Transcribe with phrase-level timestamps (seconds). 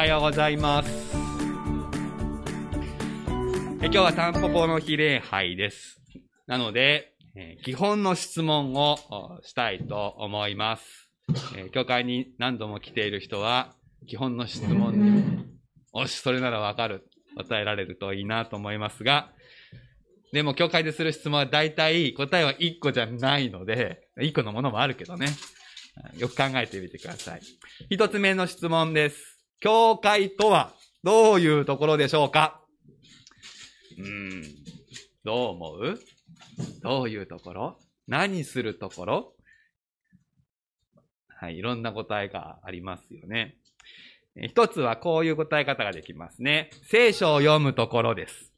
[0.00, 0.90] はようございます。
[3.82, 6.00] え今日はタンポポの日礼拝です。
[6.46, 8.96] なので、え基本の質問を
[9.42, 11.10] したいと思います。
[11.54, 13.74] え教会に何度も来ている人は、
[14.06, 15.44] 基本の質問に、
[15.92, 19.32] おし、それならわかる、答えられるといいなと思いますが、
[20.32, 25.26] でも、教会でする質問は大体答えは1個じゃないので、1個のものもあるけどね。
[26.16, 27.40] よく考えてみてください。
[27.90, 29.29] 一つ目の質問です。
[29.60, 30.72] 教会とは
[31.04, 32.60] どういうところでしょうか？
[33.98, 34.42] うん。
[35.24, 35.98] どう思う？
[36.82, 37.78] どういうところ？
[38.08, 39.32] 何するところ？
[41.28, 43.56] はい、いろんな答えがありますよね。
[44.36, 46.70] 一つはこういう答え方ができますね。
[46.84, 48.52] 聖書を読むところです。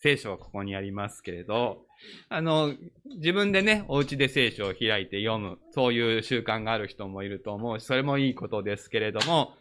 [0.00, 1.86] 聖書はここにありますけれど、
[2.28, 2.74] あの、
[3.16, 9.54] 自分でね、お家で聖書を開いて読む、そういう習慣がある人もいると思うし、それもいいことですけれども、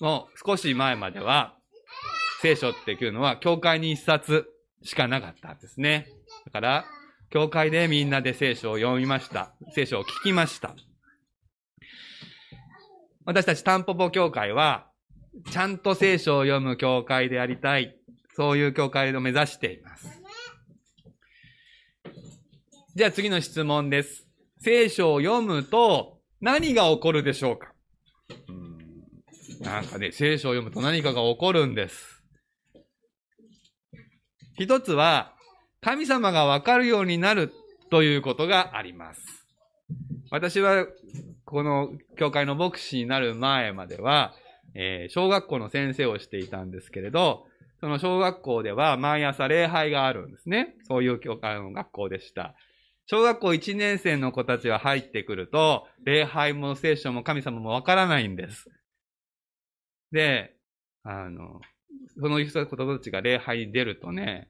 [0.00, 1.56] もう少し前までは、
[2.42, 4.46] 聖書っていうのは、教会に一冊
[4.82, 6.06] しかなかったんですね。
[6.44, 6.84] だから、
[7.30, 9.54] 教会でみんなで聖書を読みました。
[9.74, 10.74] 聖書を聞きました。
[13.24, 14.86] 私たちタンポポ教会は、
[15.50, 17.96] ちゃんと聖書を読む教会でありたい。
[18.34, 20.22] そういう教会を目指しています。
[22.94, 24.26] じゃあ次の質問です。
[24.60, 27.72] 聖書を読むと何が起こるでしょうか？
[28.48, 28.65] うん
[29.60, 32.22] なんかね、聖書を読むと何かが起こるんです。
[34.58, 35.34] 一つは、
[35.80, 37.52] 神様がわかるようになる
[37.90, 39.46] ということがあります。
[40.30, 40.86] 私は、
[41.44, 44.34] この教会の牧師になる前までは、
[44.74, 47.46] えー小学校の先生をしていたんですけれど、
[47.80, 50.74] その小学校では毎朝礼拝があるんですね。
[50.88, 52.54] そういう教会の学校でした。
[53.06, 58.68] 小学校1年生の子たちが入ってくると、礼拝も聖書も神様もわからないんです。
[60.16, 60.56] で、
[61.02, 61.60] あの、
[62.18, 64.48] その人子たちが礼拝に出るとね、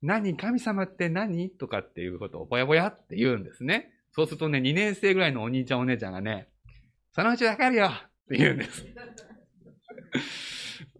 [0.00, 1.50] 何神様って何？
[1.50, 3.90] とかっていうことをぼやぼやって言うんですね。
[4.12, 6.48] そうするとね、2年生ぐらいのお兄ちゃんお姉ちゃんがね、
[7.12, 7.90] そのうちわかるよっ
[8.28, 8.86] て言うんです。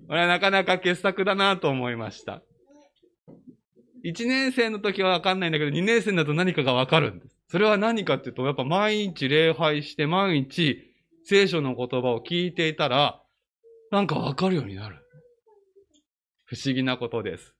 [0.09, 2.42] これはなかなか傑作だなと思いました。
[4.04, 7.36] 1年生の時はわかんないんだけど、2年生になると何かがわかるんです。
[7.48, 10.91] それは何かっていうと、やっぱ毎日礼拝して、毎日
[11.25, 13.19] 聖書の言葉を聞いていたら、
[13.91, 14.97] なんかわかるようになる。
[16.45, 17.55] 不思議なことです。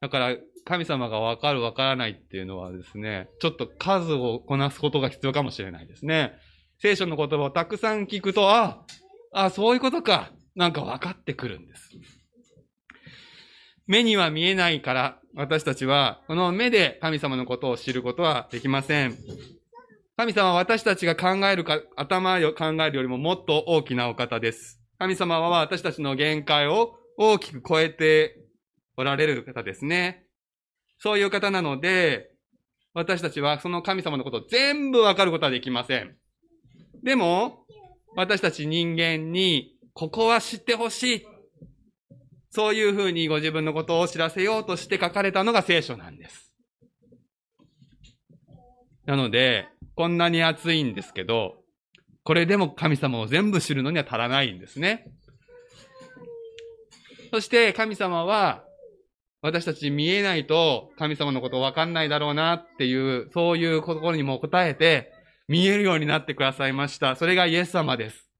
[0.00, 6.32] だから、神様がわかるわからないっていうのはですね、ちょっと数をこなすことが必要かもしれないですね。
[6.78, 8.84] 聖書の言葉をたくさん聞くと、あ、
[9.32, 10.32] あ、そういうことか。
[10.56, 11.90] なんか分かってくるんです。
[13.86, 19.16] 目には見えないから、私たちは、この目で神様のことを知ることはできません。
[20.20, 24.78] 神様は私たちが考えるか、頭を考えるよりももっと大きなお方です。
[24.98, 28.36] 神様は私たちの限界を大きく超えて
[28.98, 30.26] おられる方ですね。
[30.98, 32.32] そういう方なので、
[32.92, 36.14] 私たちはその神様のことを全部わかることはできません。
[37.02, 37.64] でも、
[38.14, 41.26] 私たち人間に、ここは知ってほしい。
[42.50, 46.52] そういうふうにご自分のことを知らせようとして書かれたのが聖書なんです。
[49.06, 51.56] なので、こんなに熱いんですけど、
[52.24, 55.06] これでも神様を全部知るのには足らないんですね。
[57.32, 58.64] そして神様は、
[59.42, 65.12] 私たち見えないと神様のことわかんないだろうなっていう、そういうところにも答えて、
[65.48, 67.16] 見えるようになってくださいました。
[67.16, 68.30] それがイエス様です。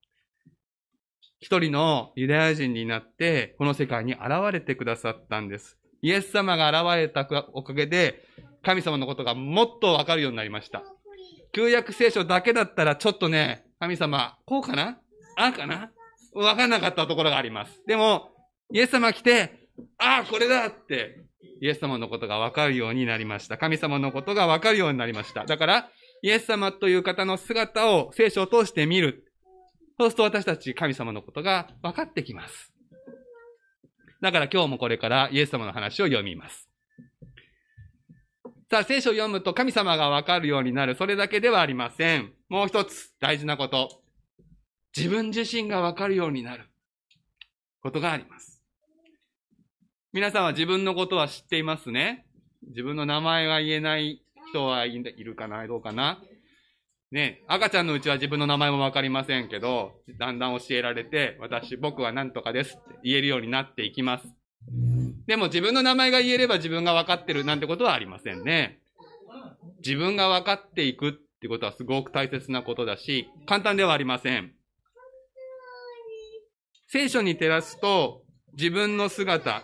[1.40, 4.22] 一人のユダヤ人になって、この世界に現
[4.52, 5.78] れてくださったんです。
[6.02, 8.22] イエス様が現れたおかげで、
[8.62, 10.84] 神様のことがもっとわかるようになりました。
[11.52, 14.98] 旧約聖書だけだったらちょっとね、神様、こうかな？
[15.36, 15.90] ああかな？
[16.34, 17.82] わかんなかったところがあります。
[17.86, 18.30] でも、
[18.72, 19.68] イエス様来て、
[19.98, 21.24] ああ、これだって、
[21.60, 23.58] イエス様のことがわかるようになりました。
[23.58, 25.44] 神様のことがわかるようになりました。
[25.44, 25.90] だから、
[26.22, 29.24] イエス様という方の姿を聖書を通して見る。
[29.98, 32.72] そうすると私たち神様のことが分かってきます。
[34.22, 36.69] だから今日もこれからイエス様の話を読みます。
[38.70, 40.94] さあ、聖書を読むと神様が分かるようになる。
[40.94, 42.32] それだけではありません。
[42.48, 44.00] もう一つ大事なこと。
[44.96, 46.70] 自分自身が分かるようになる
[47.82, 48.62] ことがあります。
[50.12, 52.26] 皆さんは自分のことは知っていますね。
[52.68, 56.22] 自分の名前が言えない人はいるかなどうかな
[57.10, 64.28] ね、赤ちゃんのうちは自分の名前もわかりませんけど、だんだん教えられて、私、僕は何とかですって言えるようになっていきます。
[65.30, 68.80] でも自分の名前が言えれば自分が分かってるなんてことはありませんね。
[69.78, 74.50] 自分が分かっていくってことはすごく大切なことだし、簡単ではありません。
[76.88, 78.24] 聖書に照らすと、
[78.54, 79.62] 自分の姿、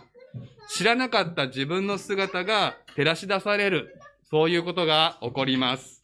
[0.69, 3.93] 知らなかった自分の姿が照らし出される。
[4.31, 6.01] そういうことが起こります。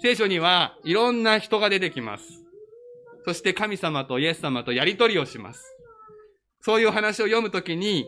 [0.00, 2.24] 聖書にはいろんな人が出てきます。
[3.26, 5.73] そして神様とイエス様とやりとりをします。
[6.64, 8.06] そういう話を読むときに、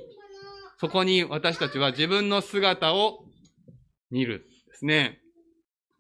[0.81, 3.19] そこに私たちは自分の姿を
[4.11, 5.21] 見るですね。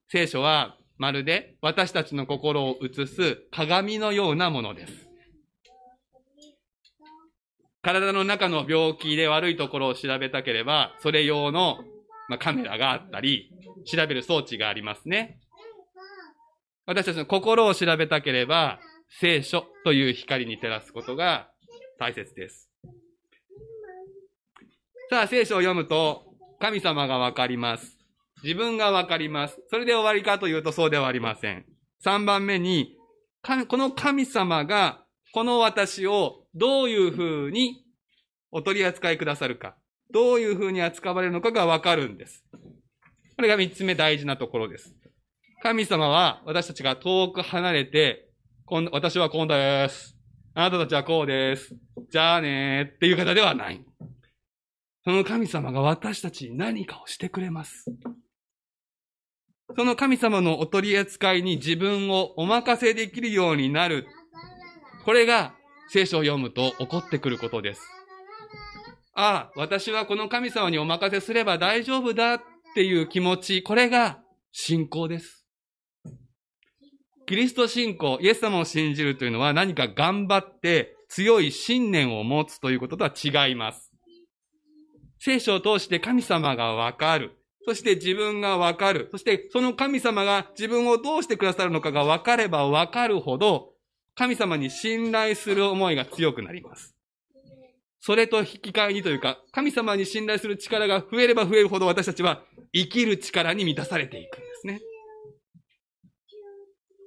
[0.08, 4.92] 聖書はまるで私たちの心を映す鏡のようなものです。
[7.82, 11.76] 体の中の病気で悪いところを調べたければ、それ用の、
[12.30, 13.50] まカメラがあったり、
[13.84, 15.40] 調べる装置がありますね。
[16.86, 18.80] 私たちの心を調べたければ、
[19.20, 21.50] 聖書という光に照らすことが
[21.98, 22.70] 大切です。
[25.10, 26.24] さあ、聖書を読むと、
[26.58, 27.96] 神様がわかります。
[28.42, 29.60] 自分がわかります。
[29.70, 31.64] それで終わりかというとそうではありません。
[32.04, 32.96] 3番目に、
[33.68, 37.84] この神様が、この私をどういうふうに
[38.50, 39.76] お取り扱いくださるか、
[40.12, 42.44] どういうふうに扱われるのかがわかるんです。
[43.36, 44.94] これが3つ目大事なところです。
[45.62, 48.28] 神様は私たちが遠く離れて、
[48.92, 50.15] 私はこうです。
[50.58, 51.76] あなたたちはこうです。
[52.10, 53.84] じゃあねーっていう方ではない。
[55.04, 57.84] その神様が私たちに何かをしてくれます。
[59.76, 64.06] その神様のお取り扱いに自分をお任せできるようになる。
[65.04, 65.52] これが
[65.90, 67.82] 聖書を読むと起こってくることです。
[69.12, 72.42] ああ、私はこの神様にお任せすれば大丈夫だっ
[72.74, 74.20] ていう気持ち、これが
[74.52, 75.45] 信仰です。
[77.26, 83.90] キリスト信仰、イエス様を信じるというのは何か頑張って強い信念を持つということとは違います。
[85.18, 87.32] 聖書を通して神様がわかる。
[87.66, 89.08] そして自分がわかる。
[89.10, 93.72] そしてその神様が自分をどうしてくださるのかがわかればわかるほど、
[94.14, 96.94] 神様に信頼する思いが強くなります。
[97.98, 104.80] それと引き換えにというか、神様に信頼する力が増えれば増えるほど私たちは生きる力に満たされていくんですね。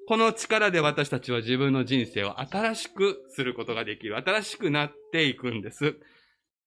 [0.09, 4.17] この力で私たちは自分の人生を新しくすることができる。
[4.17, 5.99] 新しくなっていくんです。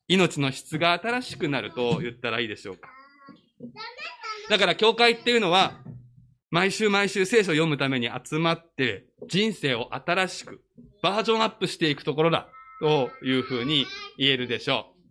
[0.06, 2.88] 命の質が新しくなると言ったらいいでしょうか。
[4.48, 5.80] だから教会っていうのは、
[6.52, 10.62] 毎週毎週聖書を読むために集まって、人生を新しく、
[11.02, 12.48] バージョンアップしていくところだ、
[12.78, 13.86] というふうに
[14.18, 15.02] 言えるでしょう。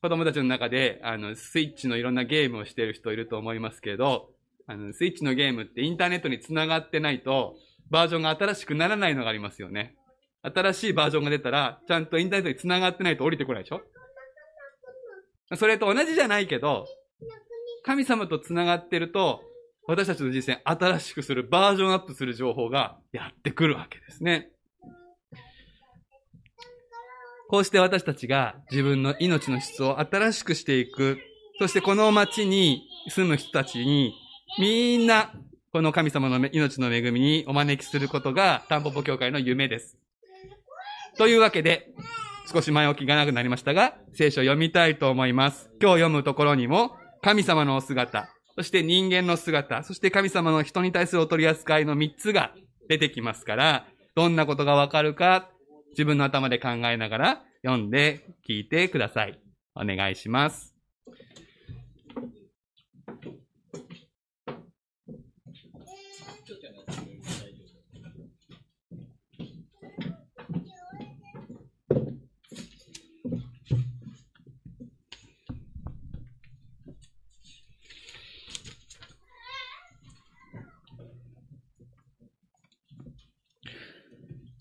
[0.00, 4.32] 子供たちの中で、あの、スイッチのいろんなゲームをしている人いると思いますけど、
[4.66, 7.56] あの、スイッチのゲームってインターネットに繋がってないと、
[7.90, 9.96] バージョンが新しくならないのがありますよね。
[10.42, 13.82] 新しいバージョンが出たら、ちゃんとインターネットに繋がってないと降りてこないでしょ？
[15.56, 16.86] それと同じじゃないけど、
[17.84, 19.42] 神様と繋がってると、
[19.86, 24.48] 私たちの人生新しくする、バージョンアップする情報がやってくるわけですね。
[27.48, 31.18] こうして私たちが自分の命の質を新しくしていく。
[31.58, 34.14] そしてこの町に住む人たちに、
[34.58, 35.32] みんな、
[35.72, 39.96] この神様の命の恵みにお招きすることが、タンポポ協会の夢です。
[41.16, 41.88] というわけで、
[42.52, 45.70] 少し前置きがなくなりましたが、聖書を読みたいと思います。
[45.80, 52.52] 今日読むところにも、神様のお姿、そして人間の姿、そして神様の人に対するお取り扱いの3つが
[52.88, 55.48] 出てきますから、どんなことがわかるか、
[55.92, 59.40] 自分の頭で考えながら読んで聞いてください。
[59.74, 60.71] お願いします。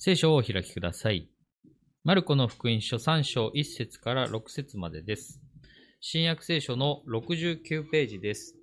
[0.03, 1.29] 聖書をお開きください。
[2.03, 5.39] マルコの福音書3章1節から6節までです。
[5.99, 8.55] 新約聖書の69ページです。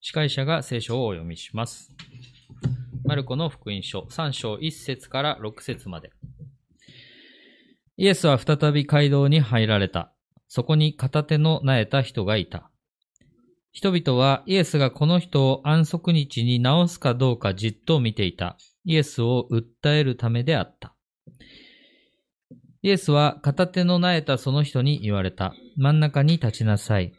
[0.00, 1.94] 司会者が聖書をお読みします。
[3.04, 6.10] マルコの福音書3章1節から6節まで。
[7.98, 10.14] イエスは再び街道に入られた。
[10.54, 12.70] そこに片手の苗えた人がいた。
[13.70, 18.58] 人々はイエスがこの人を安息日に治すかどうかじっと見ていた。
[18.84, 20.94] イエスを訴えるためであった。
[22.82, 25.54] イエスは片手の苗えたその人に言われた。
[25.78, 27.14] 真ん中に立ちなさい。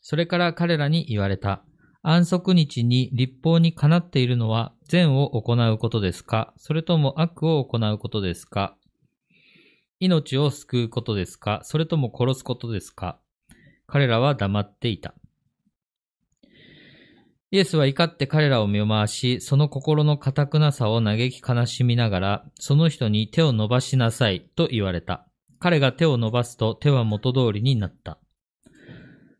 [0.00, 1.62] それから彼らに言われた。
[2.02, 6.54] 安息日に立法にかなっているのは善を行うことですか？
[6.56, 8.74] それとも悪を行うことですか？
[10.00, 11.60] 命を救うことですか？
[11.64, 13.18] それとも殺すことですか？
[13.86, 15.14] 彼らは黙っていた。
[17.50, 25.26] イエスは怒って彼らを見回し、その心の堅くなさを嘆き悲しみながら、その人に手を伸ばしなさいと言われた。
[25.58, 28.18] 彼が手を伸ばすと手は元通りになった。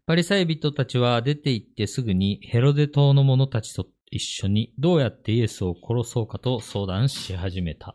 [0.06, 7.94] パリサイ人たちは出て行ってすぐにヘロデ島の者たちと一緒にどうやってイエスを殺そうかと相談し始めた。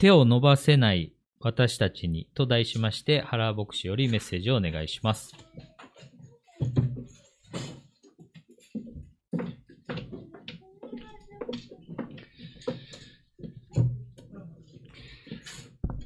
[0.00, 5.32] 手を伸ばせない私たちにと題しまして原牧師よりメッセージをお願いします。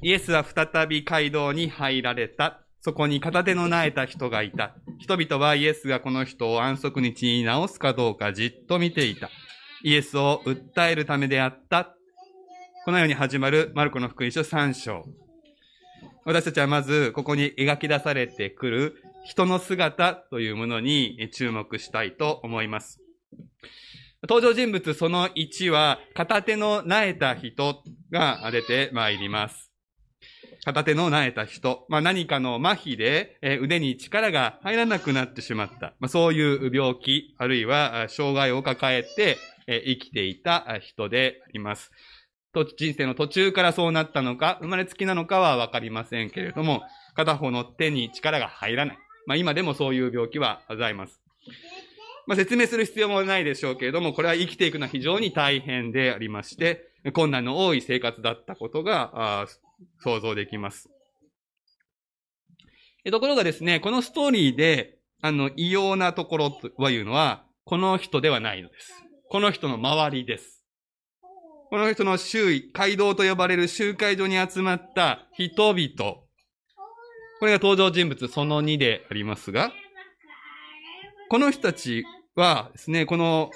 [0.01, 2.65] イエスは再び街道に入られた。
[2.81, 4.75] そこに片手の苗えた人がいた。
[4.97, 9.29] 人々はイエスがこの人を安息日に治すかどうかじっと見ていた。
[9.83, 11.95] イエスを訴えるためであった。
[12.85, 15.05] このように始まるマルコの福音書3章。
[16.25, 22.99] 私たちはまずここに描き出されてくる人の姿というものに注目したいと思います。
[24.23, 29.71] 登場人物その1は片手の苗えた人が出てまいります。
[30.65, 35.93] 片手の苗えた人、まあ、何かの麻痺で、腕に力が入らなくなってしまった。
[36.01, 39.37] まあ、そういう病気、あるいは障害を抱えて、
[39.67, 41.91] 生きていた人であります。
[42.53, 46.83] と人生の途中からそうなったのか、生まれつきなのかはわかりませんけれども、
[47.15, 48.97] 片方の手に力が入らない。
[49.25, 51.21] まあ、今でもそういう病気はございます。
[52.25, 59.47] まあ、説明する必要もないでしょうけれども、これは生きていくのは非常に大変でありまして、困難の多い生活だったことが、
[60.01, 60.89] 想像できます。
[63.11, 69.03] ところがですね、このストーリーで、あの、異様なところというのは、この人ではないのです。
[69.29, 70.62] この人の周りです。
[71.73, 76.17] この人の周囲、街道と呼ばれる集会所に集まった人々。
[77.39, 79.71] これが登場人物その2でありますが、
[81.31, 83.49] この人たちはですね、この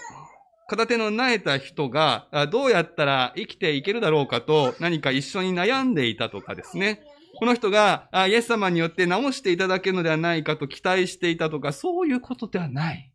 [0.67, 7.03] 片手の苗えた人があどうやったら生きていけるだろうかと何か一緒に悩んでいたとかですね。
[7.37, 13.11] この人があイエス様によって治していただけるのではないかと期待していたとか、そういうことではない。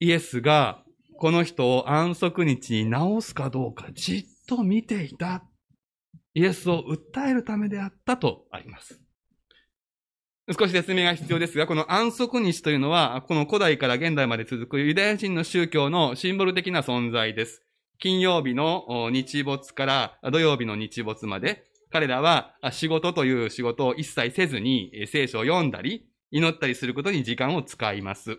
[0.00, 0.82] イエスが
[1.18, 5.44] この人を安息日に治すかどうかじっと見ていた。
[6.34, 9.00] イエスを訴えるためであったとあります。
[10.58, 17.62] 少し説明が必要ですが、この安息日というのは、この古代から現代まで続くユダヤ人の宗教のシンボル的な存在です。
[17.98, 28.38] 金曜日の日没から土曜日の日没まで、彼らは仕事という仕事を一切せずに聖書を読んだり、祈ったりすることに時間を使います。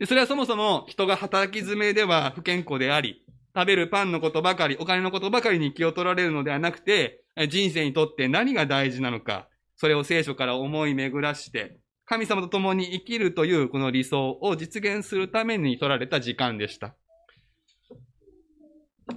[0.00, 3.22] でそれはそもそも人が働き詰めでは不健康であり、
[3.54, 16.96] 食べるパンのことばかり、お金のことばかりに気を取られるのではなくて、人生にとって何が大事なのか、それを聖書から思い巡らして、神様と共に生きるというこの理想を実現するために取られた時間でした。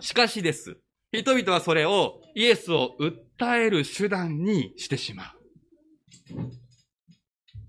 [0.02, 0.78] しかしです。
[1.14, 5.28] 人々はそれをイエスを訴える手段にしてしまう。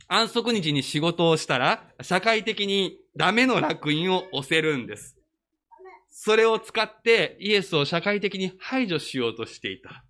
[0.08, 5.16] 安息日に仕事をしたら、社会的にダメの楽印を押せるんです。
[6.10, 10.04] それを使ってイエスを社会的に排除しようとしていた。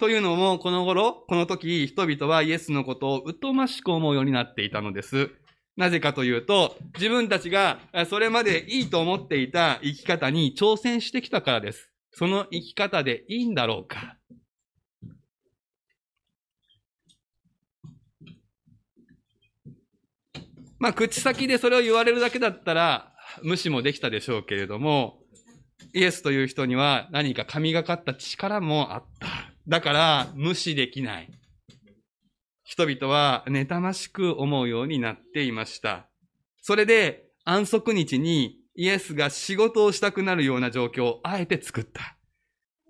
[0.00, 5.30] というのも、この頃、この時、人々はイエスのことを疎ましく思うようになっていたのです。
[5.76, 11.90] なぜかというと、自分たちがそれまでいいと思っていた生き方に挑戦してきたからです。
[12.12, 14.16] その生き方でいいんだろうか。
[20.84, 25.16] まあ、口先でそれを言われるだけだったら、無視もできたでしょうけれども、
[25.94, 29.28] イエスという人には何か神がかった力もあった。
[29.66, 31.30] だから、無視できない。
[32.64, 36.10] 人々は妬ましく思うようになっていました。
[36.60, 42.18] それで、安息日にイエスが仕事をしたくなるような状況をあえて作った。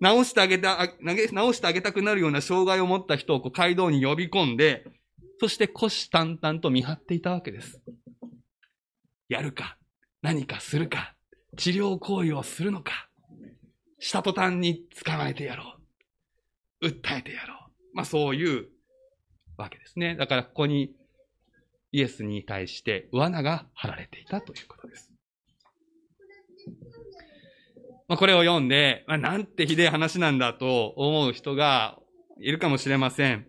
[0.00, 4.84] 直してあげた、投げ直してあげたくなるような障害を持った人をこう街道に呼び込んで、
[5.40, 7.80] そして虎視眈々と見張っていたわけです。
[9.28, 9.76] やるか、
[10.22, 11.14] 何かするか、
[11.56, 13.08] 治療行為をするのか、
[13.98, 15.76] した途端に捕まえてやろ
[16.80, 16.86] う。
[16.88, 17.56] 訴えてやろう。
[17.94, 18.68] まあそういう
[19.56, 20.16] わけですね。
[20.16, 20.94] だからここに
[21.92, 25.12] イエスに対して罠が張られていたということです。
[28.08, 31.98] まあこれを読んで、まあなんてひでえ話なんだと思う人が
[32.40, 33.46] いるかもしれません。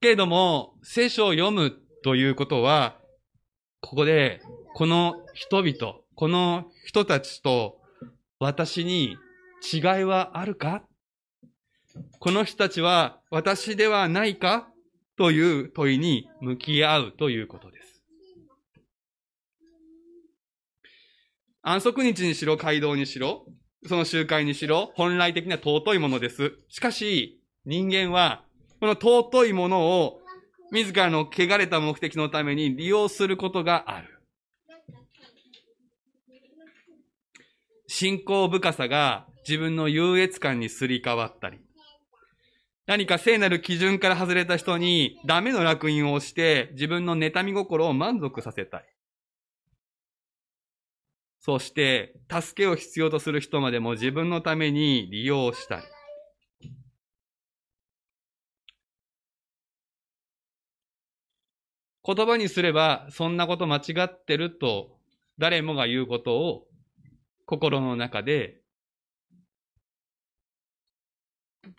[0.00, 1.72] けれども、聖書を読む
[2.02, 2.98] ということは、
[3.80, 4.40] ここで、
[4.74, 7.80] この人々、この人たちと
[8.38, 9.16] 私に
[9.72, 10.82] 違いはあるか？
[12.18, 14.68] この人たちは私ではないか？
[15.16, 18.02] という問いに向き合うということです。
[21.62, 23.46] 安息日にしろ、街道にしろ、
[23.86, 26.52] その集会にしろ、本来的には尊いものです。
[26.68, 28.44] しかし、人間は、
[28.80, 30.20] この尊いものを、
[30.72, 34.08] 自らの汚れた目的のために利用することがある。
[37.86, 41.58] 信仰深さが自分の優越感にすり替わったり、
[42.86, 48.84] 何か聖なる基準から外れた人にダメの楽印をして自分の妬み心を満足させたい。
[51.40, 55.82] そして、助けを必要とする人までも自分のために利用したり。
[62.06, 64.96] 言葉にすれば、そんなこと間違ってると、
[65.38, 66.66] 誰もが言うことを、
[67.46, 68.60] 心の中で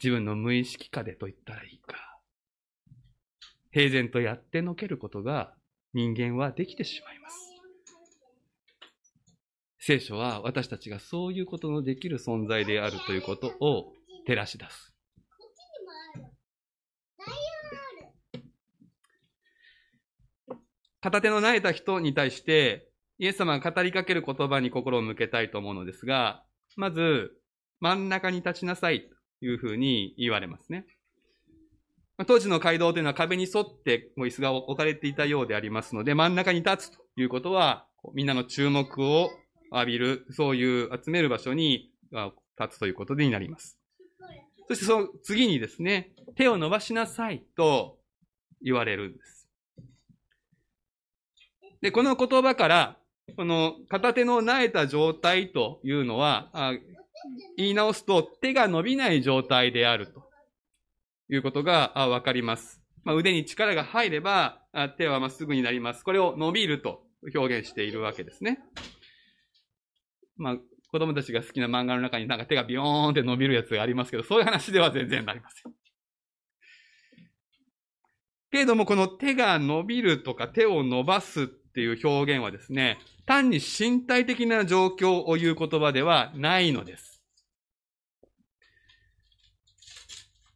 [0.01, 2.19] 自分の無意識下でと言ったらいいか。
[3.71, 5.53] 平然とやってのけることが
[5.93, 7.53] 人間はできてしまいます。
[9.79, 13.93] 聖書は私たちがそういうことのできる存在であるということを
[14.25, 14.96] 照らし出す。
[21.01, 22.89] 片手の慣れた人に対して、
[23.19, 26.43] イエス様が語りかける言葉に心を向けたいと思うのですが、
[26.75, 27.31] まず、
[27.79, 30.85] 真ん中に立ちなさいというふうに言われますね。
[32.25, 39.29] 当時の街道というのは壁に沿って椅子が置かれていたようでありますので、真ん中に立つということは、みんなの注目を
[39.71, 41.91] 浴びる、そういう集める場所に
[42.59, 43.77] 立つということになります。
[44.67, 47.99] そしてその次にですね、手を伸ばしなさいと
[48.61, 49.36] 言われるんです。
[51.81, 52.97] で、この言葉から、
[53.35, 56.51] この片手の苗えた状態というのは、
[57.57, 60.29] 言い直すと手が伸びない状態であると
[61.29, 62.81] いうことがわかります。
[63.03, 64.61] まあ、腕に力が入れば
[64.97, 66.03] 手はまっすぐになります。
[66.03, 67.03] これを伸びると
[67.35, 68.59] 表現しているわけですね。
[70.35, 70.55] まあ、
[70.91, 75.73] 子供たちが好きな漫画の中になんか手がビヨーンって伸びるやつがありますけど、そういう話では全然なりません。
[78.51, 87.21] けれども、この手が伸びるとか手を伸ばすっていう表現はですね、単に身体的な状況を言う言葉ではないのです。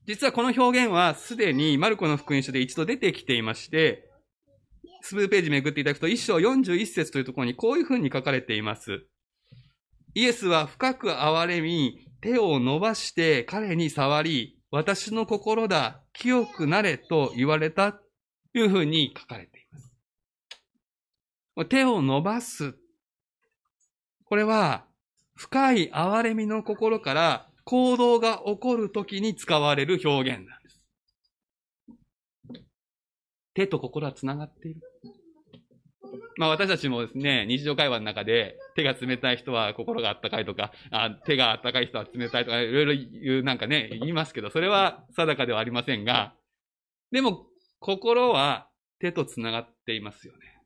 [0.07, 4.09] 実はこの表現はすでにマルコの福音書で一度出てきていまして、
[5.01, 9.03] 数ページめくっていただくと、一章41節というところにこういうふうに書かれています。
[10.15, 17.99] イエスは深く憐れみ、手を伸ばして彼に触り、私の心だ、清くなれと言われたと
[18.55, 19.60] いうふうに書かれています。
[21.69, 22.75] 手を伸ばす。
[24.25, 24.85] これは、
[25.35, 30.81] 深い憐れみの心から行動が起こるときに使われる表現なんです。
[33.53, 34.81] 手と心は繋がっている。
[36.37, 46.33] まあ私たちもですね、日常会話の中で手が冷たい人は心があったかいとか、あ手があったかい人は冷たいとか、いろいろ言うなんかね、言いますけど、それは定かではありませんが、
[47.11, 47.47] でも
[47.79, 50.60] 心は手と繋がっていますよね。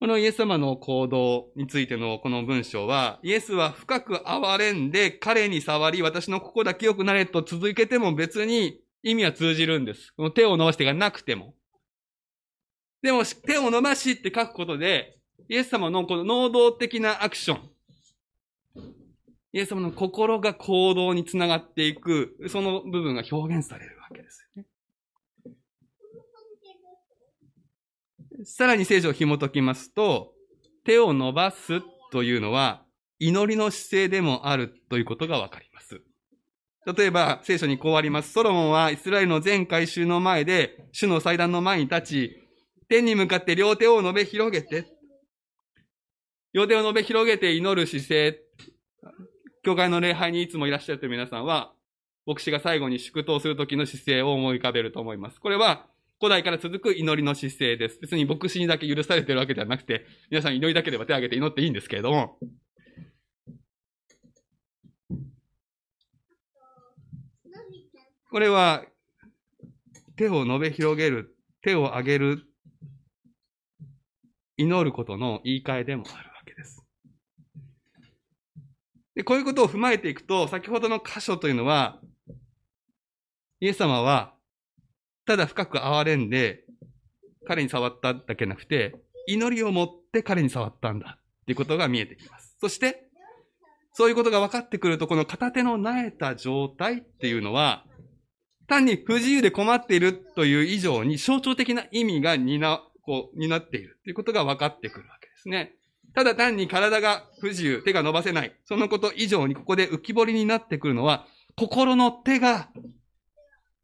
[0.00, 10.12] このイエス様の行動についてのこの文章は、イエスは深く憐れんで彼に触り、私の心だけ良くなれと続けても別に意味は通じるんです。
[10.16, 11.54] この手を伸ばしてがなくても。
[13.02, 17.70] でも、手を伸ばしって書くことで、イエス様のこの能動的なアクション、
[19.52, 24.68] イエス様の心が行動につながっていく、その部分が表現されるわけですよね。
[28.44, 30.32] さらに聖書を紐解きますと、
[30.84, 31.80] 手を伸ばす
[32.12, 32.84] というのは、
[33.18, 36.00] 祈りの姿勢でもあるということがわかります。
[36.96, 38.32] 例えば、聖書にこうあります。
[38.32, 42.48] ソロモンはイスラエルの全回収の前で、主の祭壇の前に立ち、
[42.88, 44.86] 天に向かって両手を伸べ広げて、
[46.52, 48.40] 両手を伸べ広げて祈る姿勢、
[49.64, 51.72] 教会の礼拝にいつもいらっしゃるという皆さんは、
[52.24, 55.40] 牧師が最後に祝祷するときの姿勢を思い浮かべると思います。
[55.40, 55.86] これは、
[56.20, 57.98] 古代から続く祈りの姿勢です。
[58.00, 62.38] 別に牧師にだけ許されてるわけではなくて、皆さん祈りだけでは手を挙げて祈っていいんですけれども、
[68.30, 68.84] これは、
[70.16, 72.42] 手を述べ広げる、手を上げる、
[74.56, 76.84] 祈ることの言い換えでもあるわけです。
[79.14, 82.00] でこういうことを踏まえていくと、先ほどの箇所というのは、
[83.60, 84.37] イエス様は
[85.28, 86.64] ただ深く憐れんで、
[87.46, 92.56] 彼に触っただけなくて、祈りを持って彼に触ったんだっていうことが見えてきます。
[92.58, 93.10] そして、
[93.92, 97.84] そういうことが分かってくると、この片手の苗えた状態っていうのは、
[98.68, 105.74] 単に不自由で困っているという以上に象徴的な意味が担、こう、担っているということが分かってくるわけですね。
[106.14, 108.56] ただ単に体が不自由、手が伸ばせない。
[108.64, 112.70] そのこと以上にここで浮き彫りになってくるのは、心の手が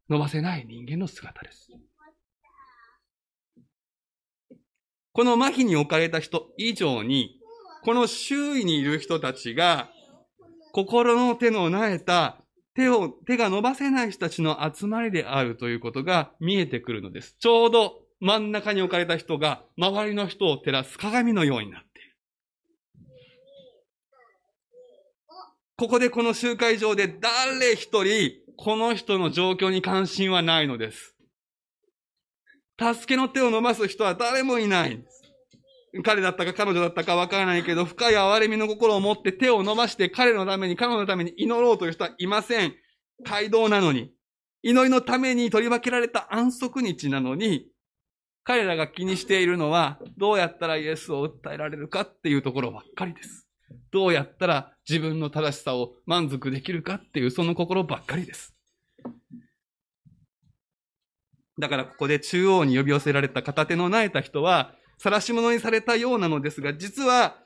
[0.09, 1.71] 伸ばせない人間の姿です。
[5.13, 7.39] この麻痺に置かれた人以上に、
[7.83, 9.89] この周囲にいる人たちが、
[10.73, 12.37] 心の手の苗えた
[12.75, 17.35] 手を、手が伸ばせない人たちの集まりであるということが見えてくるのです。
[17.39, 22.15] ちょうど真ん中に置かれた人が周りの人を照らす鏡のようになっている。
[25.77, 31.15] ここでこの集会場で誰一人この人の状況に関心はないのです。
[32.79, 35.21] 助けの手を伸ばす人は誰もいないんです。
[36.03, 42.73] 彼だったか彼女だったかわからないけど、深い憐れみの心を持って手を伸ばして彼のために、彼女のために祈ろうという人はいません。
[43.23, 44.11] 街道なのに。
[44.61, 47.67] 祈りのために取り分けられた安息日なのに、
[48.43, 53.44] 彼らが気にしているのは、どうやったらイエスを訴えられるかっていうところばっかりです。
[53.91, 58.53] どうやったら自分の正しさを満足できるかっていうその心ばっかりです。
[61.57, 67.37] だからここで中央に呼び寄せられた片手の苗えた人は、晒し者にされたようなのですが、実は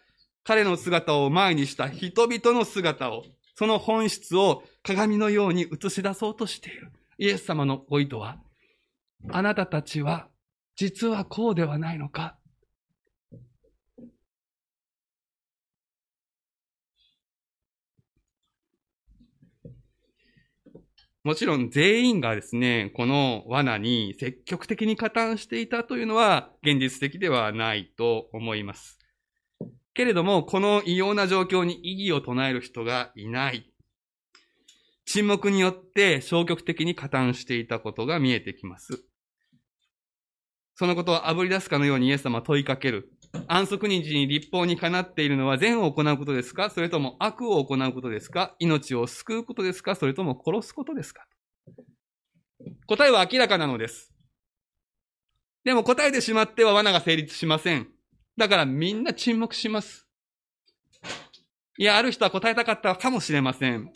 [0.44, 3.24] 彼の姿を前にした人々の姿を、
[3.56, 6.92] その本質を鏡のように映し出そうとしている。
[7.18, 8.40] イエス様のご意図は、
[9.30, 10.28] あなたたちは
[10.76, 12.38] 実はこうではないのか
[21.30, 28.98] もちろん全員がですね、この罠に積極的に加担していたというのは現実的ではないと思います。
[29.94, 33.72] けれども、この異様な状況に異議を唱える人がいない。
[35.06, 39.06] 沈黙によって消極的に加担していたことが見えてきます。
[40.74, 43.12] そのことを炙り出すかのようにイエス様は問いかける。
[43.48, 46.70] 安息日に立法にかなっているのは善を行うことですか？
[46.70, 48.56] それとも悪を行うことですか？
[48.60, 49.96] 命を救うことですか？
[49.96, 51.26] それとも殺すことですか？
[52.88, 54.12] 答えは明らかなのです。
[55.64, 57.88] でも答えてしまっては罠が成立しません。
[58.38, 60.08] だからみんな沈黙します。
[61.78, 63.92] いや、ある人は答えたかったかもしれません。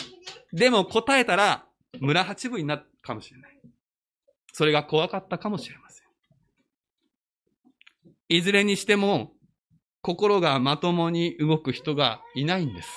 [0.51, 1.65] でも答えたら
[1.99, 3.59] 村八分になるかもしれない。
[4.51, 6.02] それが怖かったかもしれません。
[8.35, 9.33] いずれにしても、
[10.01, 12.89] 心がまともに動く人がいないんです。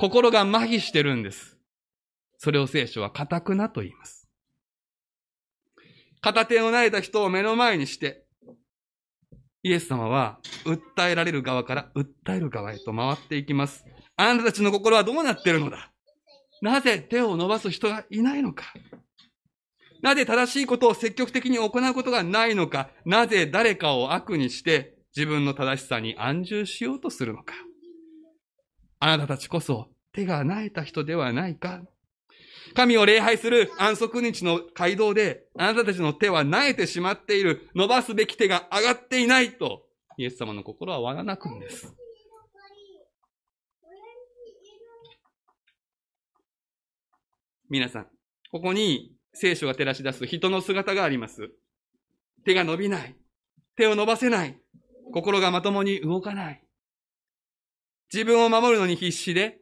[0.00, 1.56] 心が麻痺してるんです。
[2.36, 4.28] それを聖書は固くなと言います。
[6.20, 8.26] 片手を慣れた人を目の前にして、
[9.62, 13.86] イエス様は訴えられる側から訴える側へと回っていきます。
[14.16, 15.90] あなたたちの心はどうなってるのだ？
[16.60, 18.66] なぜ手を伸ばす人がいないのか？
[20.04, 27.54] なぜ正しいことを積極的に行うことがないのかなぜ誰かを悪にして自分の正しさに安住しようとするのか
[29.00, 31.80] あなたたちこそ手が苗えた人ではないか
[32.76, 39.82] 神を礼拝する安息日の街道で、あなたたちの手は苗えてしまっている、伸ばすべき手が上がっていないと、
[40.16, 41.94] イエス様の心はわがなくんです。
[47.68, 48.06] 皆さん、
[48.50, 51.50] ここに聖書が照らし出す人の姿があります。
[52.44, 53.16] 手が伸びない。
[53.76, 54.58] 手を伸ばせない。
[55.12, 56.64] 心がまともに動かない。
[58.12, 59.58] 自分を守るのに必死で、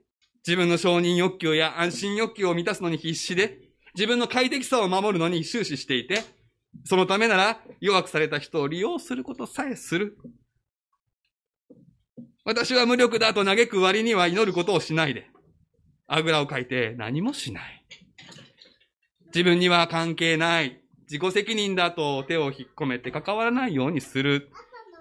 [0.46, 3.58] 自分の承認欲求や安心欲求を満たすのに必死で、
[3.94, 6.22] 自分の快適さを守るのに終始していて、
[6.84, 10.18] そのためなら弱くされた人を利用することさえする。
[12.44, 15.30] 私は無力だと嘆く割には祈ることをしないで、
[16.06, 17.81] あぐらをかいて何もしない。
[19.34, 20.78] 自分には関係ない。
[21.04, 24.50] 自己責任だと手を引っ込めて関わらないようにする。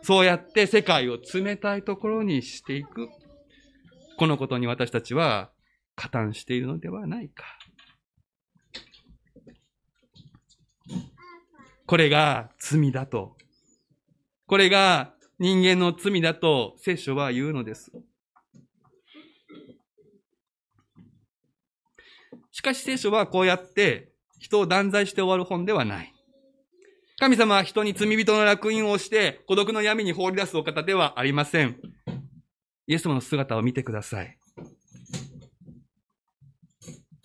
[0.01, 3.09] そうやって世界を冷たいところにしていく。
[4.17, 5.51] このことに私たちは
[5.95, 7.43] 加担しているのではないか。
[11.85, 13.35] これが罪だと。
[14.47, 17.91] これが人間の罪だと聖書は言うのです。
[22.51, 24.10] しかし聖書はこうやって
[24.41, 26.13] 人を断罪して終わる本ではない。
[27.19, 31.77] 神様は人に罪人の楽印をして孤独の闇に放り出すお方ではありません。
[32.87, 34.37] イエス様の姿を見てください。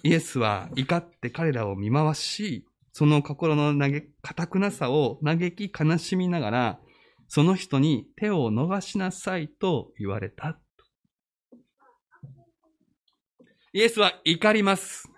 [0.03, 6.81] イエスは怒って彼らを見回し、その心の嘆、堅くなさを嘆き悲しみながら、
[7.29, 10.59] その人に手を伸ばしなさいと言われた。
[13.73, 15.16] イエスは怒ります。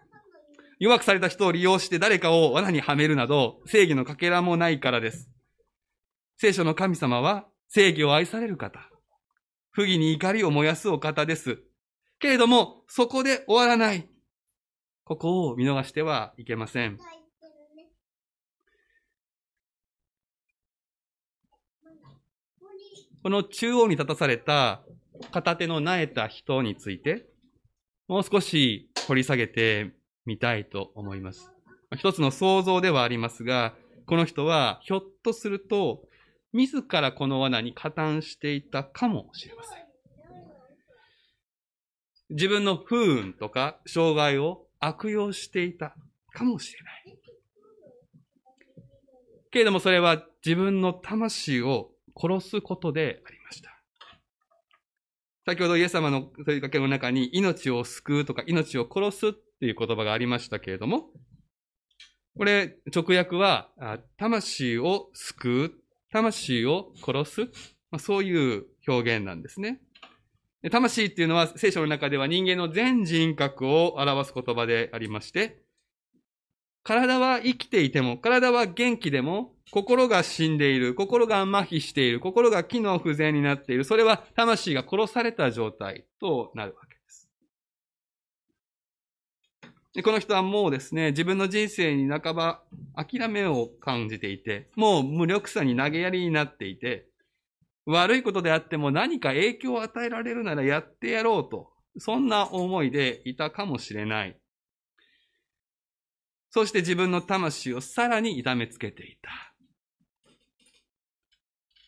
[0.80, 5.28] 弱くされた人を利用して誰かを罠にはめるなど、正義のかけらもないからです。
[6.36, 8.88] 聖書の神様は正義を愛される方。
[9.70, 11.58] 不義に怒りを燃やすお方です。
[12.20, 14.08] けれども、そこで終わらない。
[15.04, 16.98] ここを見逃してはいけません。
[23.22, 24.82] この中央に立たされた
[25.32, 27.26] 片手の苗えた人について、
[28.06, 29.97] もう少し掘り下げて
[30.28, 31.50] みたいと思います。
[31.96, 33.74] 一つの想像ではありますが、
[34.06, 36.02] この人はひょっとすると、
[36.52, 39.88] 自らこの罠に加担していたかもしれません。
[42.30, 45.94] 自分の不運とか障害を悪用していた
[46.32, 47.18] かもしれない。
[49.50, 53.70] けれどもそれは自分の魂を殺すことでありました。
[55.46, 61.10] 先ほどイエス様の問いかけの中に命を救うとか命を殺すっていう言葉がありましたけれども、
[62.36, 63.70] これ直訳は
[64.16, 65.72] 魂を救う、
[66.12, 67.40] 魂を殺す、
[67.90, 69.80] まあ、そういう表現なんですね。
[70.70, 75.62] 魂っていうのは聖書の中では人間の全人格を表す言葉でありまして、
[76.84, 86.97] 体は生きていても、体は元気でも、心が死んでいる、心が麻痺している、心が機能不全になっている、それは魂が殺された状態となるわけ。
[90.02, 92.62] この人はもうですね、自分の人生に半ば
[92.94, 97.08] 諦めを感じていて、もう無力さに投げやりになっていて、
[97.86, 104.38] 悪いことであっても何か影響を与えられるならやってやろうと、そんな思いでいたかもしれない。
[106.50, 109.30] そして自分の魂をさらに痛めつけていた。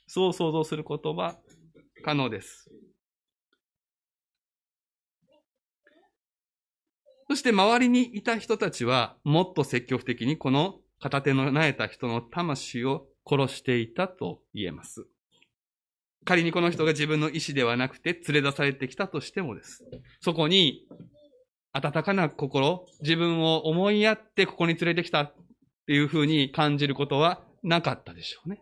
[0.06, 1.38] そう想像することは
[2.02, 2.70] 可能です。
[7.31, 15.07] そして周りにいた人たちはもっと積極的にこの片手の苗えた人の魂を殺していたと言えます。
[16.25, 19.85] 仮にこの人が自分の意思ではなくて連れ出されてきたとしてもです。
[20.21, 20.88] そこに
[21.73, 25.35] 温かな心、自分を思いやってここに連れてきたっ
[25.87, 28.61] ていうふうに感じることはなかったでしょうね。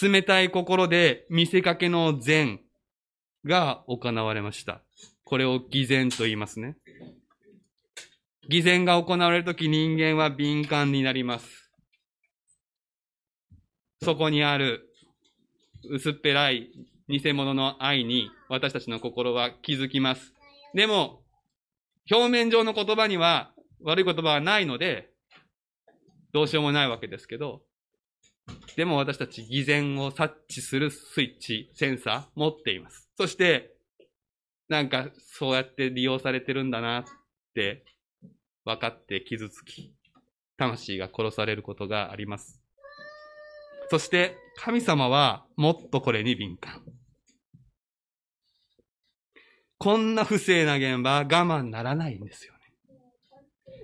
[0.00, 2.62] 冷たい心で見せかけの善
[3.44, 4.80] が行われました。
[5.28, 6.78] これを偽善と言いますね。
[8.48, 11.70] 偽善が行われるとき人間は敏感になります。
[14.02, 14.88] そこにある
[15.90, 16.70] 薄っぺらい
[17.10, 20.32] 偽物の愛に私たちの心は気づきます。
[20.72, 21.20] でも、
[22.10, 25.10] 表面上の言葉には悪い言葉はないので、
[26.32, 27.60] どうしようもないわけですけど、
[28.76, 33.10] でも私たち偽善を察知するスイッチ、センサー持っています。
[33.18, 33.74] そして、
[34.68, 37.04] なんかそうやって利用されてるんだなっ
[37.54, 37.84] て
[38.64, 39.94] 分かって傷つき、
[40.56, 42.60] 魂が殺されることがあります。
[43.90, 46.82] そして神様はもっとこれに敏感。
[49.78, 52.58] こんな不正な現場、我慢ならないんですよね。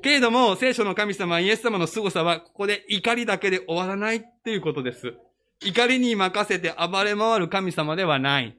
[0.02, 5.14] けれども、聖書の神様、イエス様の凄さは、ここで怒りだけで終わらないっていうことです。
[5.64, 8.58] 怒りに任せて暴れ回る神様ではない。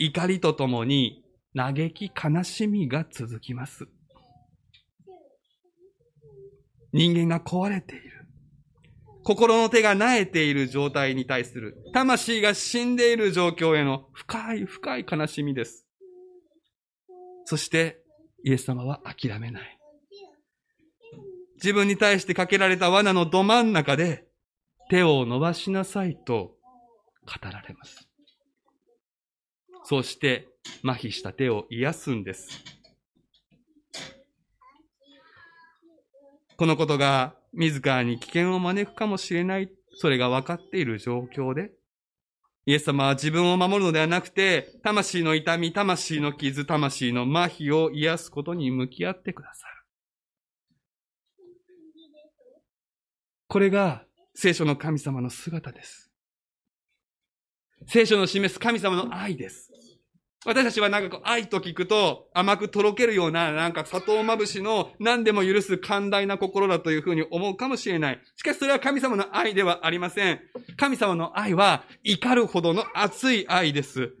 [0.00, 1.24] 怒りとともに、
[1.56, 3.88] 嘆き悲しみが続きます。
[6.92, 8.28] 人間が壊れている。
[9.24, 15.84] 心の手が苗えている状態に対する、魂が死んでいる状況への深い深い悲しみです。
[17.44, 18.00] そして、
[18.44, 19.78] イエス様は諦めない。
[21.56, 24.28] 自分に対してかけられた罠のど真ん中で、
[24.90, 26.54] 手を伸ばしなさいと
[27.26, 28.07] 語られます。
[29.84, 30.48] そして、
[30.84, 32.64] 麻痺した手を癒すんです。
[36.56, 41.70] このことが自らに危険を招くかもしれない、それが分かっている状況で、
[42.66, 49.74] イエス様は自分を守るのではなくて、魂の痛み、魂の傷、魂の麻痺を癒すことに向き合ってくださる。
[53.46, 56.07] これが聖書の神様の姿です。
[57.86, 59.70] 聖書の示す神様の愛です。
[60.46, 68.20] 私たちはなんかこう愛と聞くと甘くとろけるようななんか砂糖まぶしの何でも許す寛大な心だというふうに思うかもしれない。
[68.36, 70.40] しかしそれは神様の愛ではありません。
[70.76, 74.12] 神様の愛は怒るほどの熱い愛です。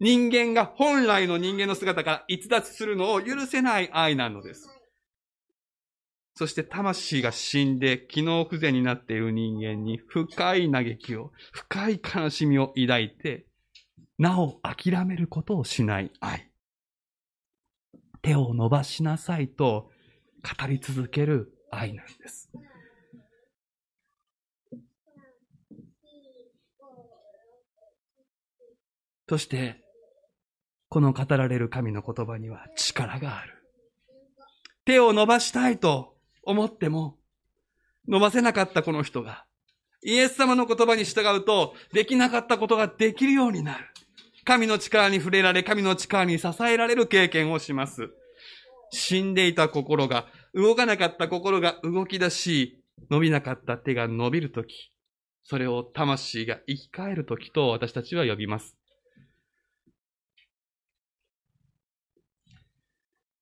[0.00, 4.68] 人間が本来の人間の姿から逸脱するのを許せない愛なのです。
[6.40, 13.44] そして魂が死んで機能不全になっている人間に深い嘆きを、深い悲しみを抱いて、
[14.16, 16.50] なお諦めることをしない愛。
[18.22, 19.90] 手を伸ばしなさいと
[20.58, 22.50] 語り続ける愛なんです。
[29.28, 29.84] そして、
[30.88, 33.52] この語られる神の言葉には力がある。
[34.86, 36.09] 手を伸ばしたいと
[36.50, 37.16] 思っても、
[38.08, 39.46] 伸ばせなかったこの人が、
[40.02, 43.84] イエス様の言葉に従うと、できなかったことができるようになる。
[44.44, 48.10] 神の力に触れられ、神の力に支えられる経験をします。
[48.92, 54.92] 死んでいた心が、動かなかった心が動き出し、伸びなかった手が伸びるとき、
[55.44, 58.76] それを魂が生き返るときと私たちは呼びます。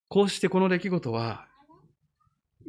[0.08, 1.47] こうしてこの出来事は、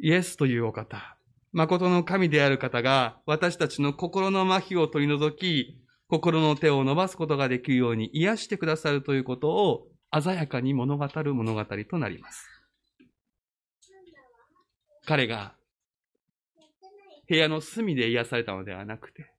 [0.02, 1.16] イエスというお方、
[1.52, 12.48] 誠の神である方が私たちの心の麻痺を取り除き、心の手を伸ばすことができるように癒してくださるということを鮮やかに物語る物語となります。
[15.06, 15.54] 彼が
[17.28, 19.30] 部屋の隅で癒されたのではなくて、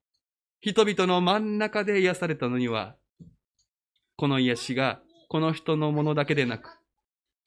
[0.60, 2.96] 人々の真ん中で癒されたのには、
[4.16, 6.70] この癒しがこの人のものだけでなく、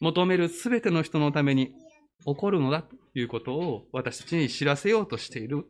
[0.01, 1.73] 求めるすべての人のために
[2.25, 5.67] 起こるのだということを私たちに知らせようとしている。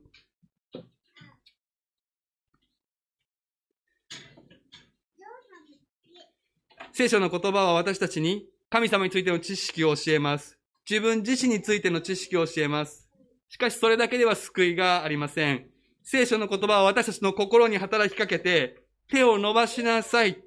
[6.92, 10.58] 聖書の言葉は私たちに神様についての知識を教えます。
[10.88, 13.08] 自分自身についての知識を教えます。
[13.48, 15.66] しかしそれだけでは救いがありません。
[16.02, 18.76] 聖書の言葉は私たちの心に働きかけて、
[19.08, 20.42] 手を伸ばしなさい、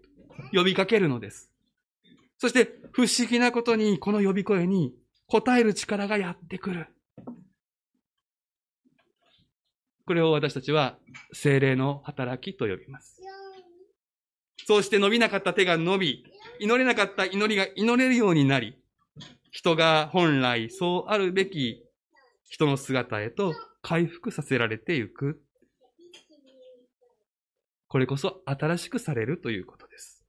[0.54, 1.52] 呼びかけるのです。
[2.38, 4.94] そして不思議なことにこの呼び声に
[5.30, 6.88] 応える力がやってくる。
[10.06, 10.98] これを私たちは
[11.34, 13.22] 精霊の働きと呼びます。
[14.66, 16.24] そうして伸びなかった手が伸び、
[16.60, 18.82] 祈れなかった祈りが祈れるようになり、
[19.52, 21.84] 人が本来そうあるべき
[22.50, 25.42] 人の姿へと回復させられていく。
[27.90, 30.26] これこそ新しくされるということです。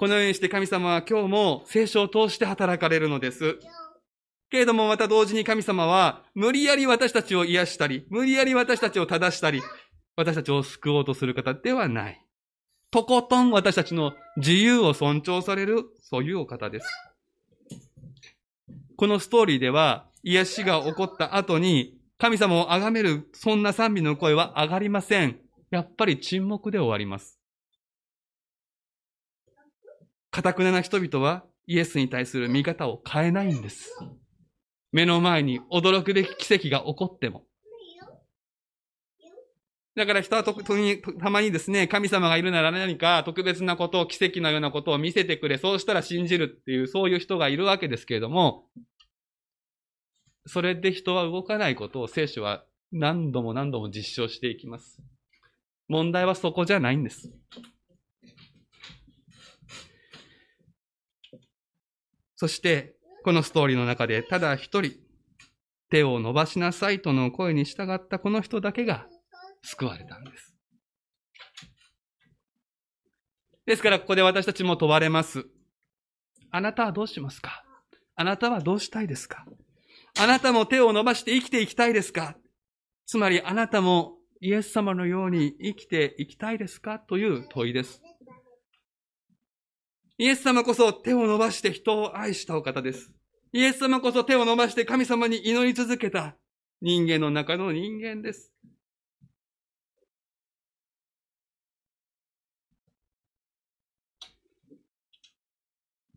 [0.00, 3.58] このようにして神様は今日も聖書を通して働かれるのです。
[4.50, 9.60] けれどもまた同時に神様は無理やり私たちを癒したり、無理やり私たちを正したり、
[10.16, 12.24] 私たちを救おうとする方ではない。
[12.90, 16.86] とことん私たちの自由を尊重される、そういうお方です。
[18.96, 25.38] このストーリーでは、癒しが起こった後に、神様を崇める、そんな賛美の声は上がりません。
[25.70, 27.39] やっぱり沈黙で終わります。
[30.30, 33.90] かたくなな人々はイエスに対する見方を変えないんです。
[34.92, 37.44] 目の前に驚くべき奇跡が起こっても。
[39.96, 48.66] だから人はとたまにですね、神様がいるなら何か特別なことを、奇跡のようなことを見せてくれ、そうしたら信じるっていう、そういう人がいるわけですけれども、
[50.46, 55.02] それで人は動かないことを聖書は何度も何度も実証していきます。
[55.88, 57.30] 問題はそこじゃないんです。
[62.40, 64.92] そして、このストーリーの中で、ただ一人、
[65.90, 69.06] 手を伸ばしなさいとの声に従ったこの人だけが
[69.62, 70.54] 救われたんです。
[73.66, 75.44] ですから、ここで私たちも問われます。
[76.50, 77.62] あなたはどうしますか？
[78.16, 79.44] あなたはどうしたいですか？
[80.18, 82.36] あなたも手を伸ばして生きていきたいですか？
[83.04, 87.00] つまり、あなたもイエス様のように生きていきたいですか？
[87.00, 88.00] という問いです。
[90.20, 93.10] イエス様こそ手を伸ばして人を愛したお方です。
[93.54, 96.36] イエス様こそ手を伸ばして神様に祈り続けた
[96.82, 98.52] 人間の中の人間です。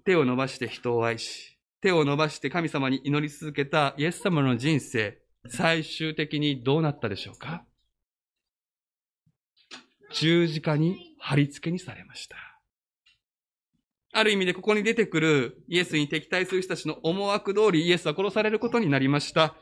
[0.04, 5.18] 手を伸ばして人を愛し、手を伸ばして神様に祈り続けたイエス様の人生、
[5.48, 7.64] 最終的にどうなったでしょうか
[10.12, 12.53] 十字架に貼り付けにされました。
[14.16, 19.56] ある意味でここに出てくるイエスに敵対する人たちの思惑通りイエスは殺されることになりました。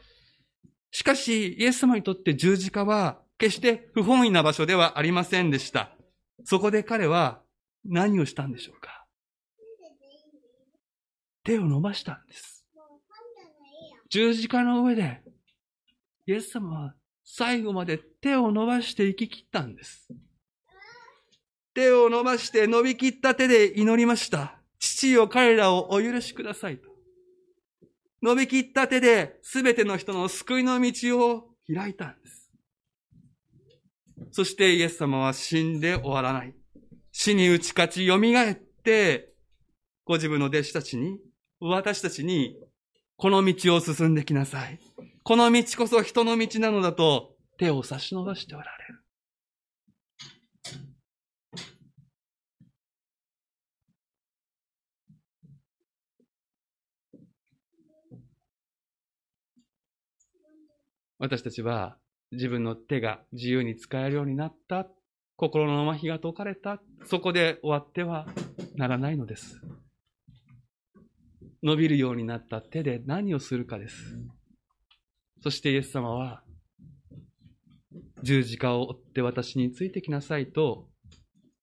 [0.92, 5.96] しかし、イエス様にとって十字架は決して不本意な場所ではありませんでした。
[6.44, 7.42] そこで彼は
[7.86, 9.06] 何をしたんでしょうか？
[11.44, 12.66] 手を伸ばしたんです。
[14.10, 15.22] 十字架の上で、
[16.28, 16.94] イエス様は
[17.24, 20.10] 最後まで手を伸ばして生き切ったんです。
[21.74, 24.58] 手を伸ばして伸びきった手で祈りました。
[24.80, 26.90] 父よ彼らをお許しくださいと。
[28.22, 32.52] 伸びきった手で全ての人の救いの道を開いたんです。
[34.32, 36.54] そしてイエス様は死んで終わらない。
[37.12, 39.34] 死に打ち勝ち蘇って、
[40.06, 41.20] ご自分の弟子たちに、
[41.60, 42.58] 私たちに、
[43.18, 44.80] この道を進んできなさい。
[45.24, 49.01] この道こそ人の道なのだと手を差し伸ばしておられる。
[61.22, 61.98] 私たちは
[62.32, 64.88] 自分の手が自由に使えるようになった。
[65.36, 66.82] 心の麻痺が解かれた。
[67.06, 68.26] そこで終わっては
[68.76, 69.62] ならないのです。
[71.62, 74.18] 伸びるようになった手で何をするかです。
[75.44, 76.44] そしてイエス様は、
[78.24, 80.88] 十字架を追って私についてきなさいと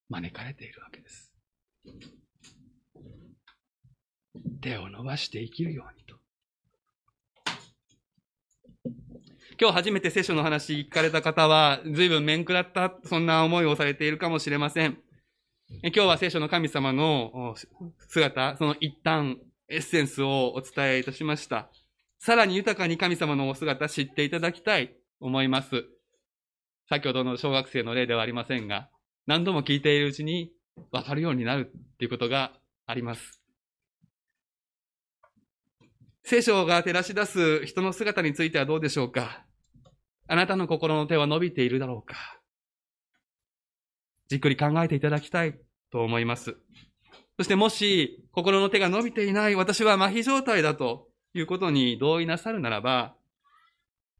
[0.09, 1.33] 招かれているわけです。
[4.61, 6.19] 手を伸ばして生きるようにと。
[9.61, 14.99] 今日初めて聖書の話聞かれた方は、随分面食らった、そんな思いをされているかもしれません。
[15.83, 17.57] 今日は聖書の神様の
[18.07, 19.37] 姿、その一端、
[19.69, 21.69] エッセンスをお伝えいたしました。
[22.21, 25.87] さらに豊かに神様のお姿知っていただきたい思います。
[26.89, 28.89] 先ほどの小学生の例ではありませんが、
[29.27, 30.53] 何度も聞いているうちに
[30.93, 32.53] 分かるようになるということが
[32.87, 33.41] あります。
[36.23, 39.48] 聖書が照らし出す人の姿についてはどうでしょうか？
[40.29, 42.39] あなたの心の手は伸びているだろうか
[44.29, 45.59] じっくり考えていただきたい
[45.91, 46.55] と思います。
[47.39, 53.15] そしてもし、心の手が伸びていない、私は麻痺状態だということに同意なさるならば、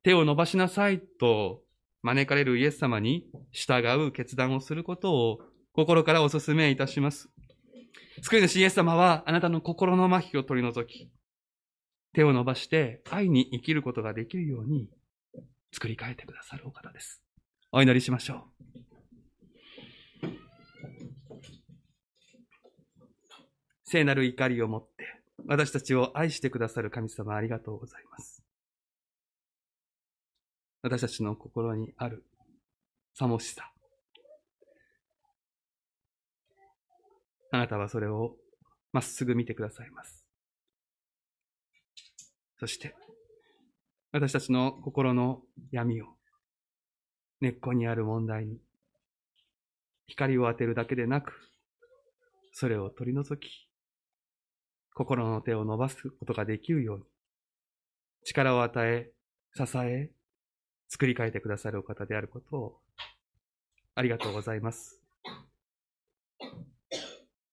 [0.03, 1.61] 手を伸ばしなさいと
[2.03, 5.41] 招かれるイエス様に従う決断をすることを
[5.73, 7.29] 心からお勧めいたします。
[8.23, 11.11] 救い主イエス様はあなたの心の麻痺を取り除き、
[12.15, 14.89] 手を伸ばして愛に生きることができるように
[15.73, 17.23] 作り変えてくださるお方です。
[17.73, 18.69] お祈りしましょう。
[23.85, 28.43] 聖なる怒りを持って私たちを愛してくださる神様ありがとうございます。
[30.83, 32.25] 私たちの心にある
[33.15, 33.73] さもしさ。
[37.51, 38.37] あなたはそれを
[38.93, 40.27] まっすぐ見てくださいます。
[42.59, 42.95] そして、
[44.11, 46.07] 私たちの心の闇を、
[47.43, 48.59] 根っこにある問題に、
[50.07, 51.35] 光を当てるだけでなく、
[52.53, 53.69] それを取り除き、
[54.95, 57.05] 心の手を伸ばすことができるように、
[58.25, 59.13] 力を与え、
[59.55, 60.11] 支え、
[60.89, 62.81] 作り変えてくださるお方であることを、
[63.95, 65.03] ありがとうございます。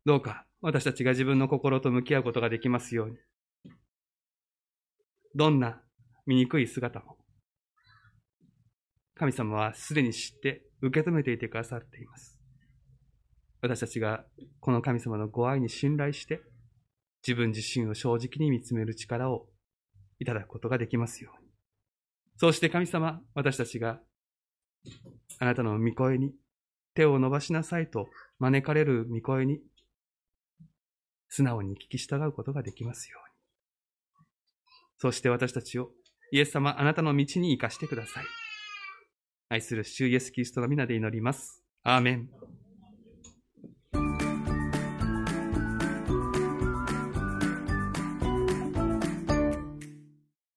[0.05, 3.17] どうか私たちが自分の心と向き合うことができますように。
[5.35, 5.81] どんな
[6.25, 7.17] 醜い姿も、
[9.15, 12.37] 神様はすでに知って受け止めていてくださっています。
[13.61, 14.25] 私たちが
[14.59, 16.41] この神様のご愛に信頼して、
[17.25, 19.47] 自分自身を正直に見つめる力を
[20.19, 21.49] いただくことができますように。
[22.37, 24.01] そうして神様、私たちが
[25.39, 26.33] あなたの御声に
[26.93, 28.07] 手を伸ばしなさいと
[28.39, 29.61] 招かれる御声に
[31.29, 33.35] 素直に聞き従うことができますように。
[34.97, 35.91] そして私たちを
[36.31, 38.25] イエス様、あなたの道に生かしてください。
[39.49, 41.63] 愛する主イエスキリストの皆で祈ります。
[41.83, 42.29] アーメン。